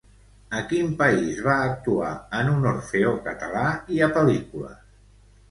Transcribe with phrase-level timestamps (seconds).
[0.59, 2.09] A quin país va actuar
[2.39, 3.67] en un orfeó català
[3.99, 4.83] i a pel·lícules?